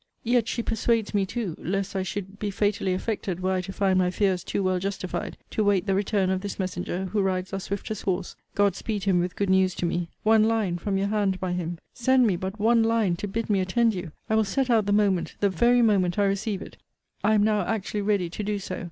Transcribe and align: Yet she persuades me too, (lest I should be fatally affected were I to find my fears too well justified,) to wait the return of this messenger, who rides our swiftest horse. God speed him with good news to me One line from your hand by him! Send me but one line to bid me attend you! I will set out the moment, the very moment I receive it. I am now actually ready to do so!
Yet 0.23 0.47
she 0.47 0.63
persuades 0.63 1.13
me 1.13 1.27
too, 1.27 1.55
(lest 1.59 1.95
I 1.95 2.01
should 2.01 2.39
be 2.39 2.49
fatally 2.49 2.93
affected 2.95 3.39
were 3.39 3.51
I 3.51 3.61
to 3.61 3.71
find 3.71 3.99
my 3.99 4.09
fears 4.09 4.43
too 4.43 4.63
well 4.63 4.79
justified,) 4.79 5.37
to 5.51 5.63
wait 5.63 5.85
the 5.85 5.93
return 5.93 6.31
of 6.31 6.41
this 6.41 6.57
messenger, 6.57 7.05
who 7.05 7.21
rides 7.21 7.53
our 7.53 7.59
swiftest 7.59 8.01
horse. 8.01 8.35
God 8.55 8.75
speed 8.75 9.03
him 9.03 9.19
with 9.19 9.35
good 9.35 9.51
news 9.51 9.75
to 9.75 9.85
me 9.85 10.09
One 10.23 10.45
line 10.45 10.79
from 10.79 10.97
your 10.97 11.09
hand 11.09 11.39
by 11.39 11.51
him! 11.53 11.77
Send 11.93 12.25
me 12.25 12.35
but 12.35 12.59
one 12.59 12.81
line 12.81 13.15
to 13.17 13.27
bid 13.27 13.47
me 13.47 13.59
attend 13.59 13.93
you! 13.93 14.11
I 14.27 14.33
will 14.33 14.43
set 14.43 14.71
out 14.71 14.87
the 14.87 14.91
moment, 14.91 15.35
the 15.39 15.51
very 15.51 15.83
moment 15.83 16.17
I 16.17 16.23
receive 16.25 16.63
it. 16.63 16.77
I 17.23 17.35
am 17.35 17.43
now 17.43 17.61
actually 17.67 18.01
ready 18.01 18.27
to 18.27 18.41
do 18.41 18.57
so! 18.57 18.79